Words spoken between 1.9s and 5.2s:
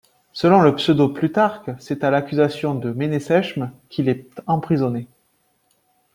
à l'accusation de Ménésechme qu'il est emprisonné.